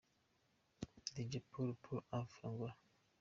Dj 1.13 1.31
Paulo 1.51 1.73
Paulo 1.83 2.01
Alves– 2.17 2.43
Angola. 2.47 2.73